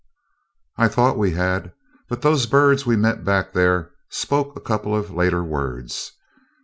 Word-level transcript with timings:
"I 0.77 0.87
thought 0.87 1.15
we 1.15 1.33
had, 1.33 1.73
but 2.09 2.23
those 2.23 2.47
birds 2.47 2.87
we 2.87 2.95
met 2.95 3.23
back 3.23 3.53
there 3.53 3.91
spoke 4.09 4.55
a 4.55 4.59
couple 4.59 4.95
of 4.95 5.13
later 5.13 5.43
words. 5.43 6.13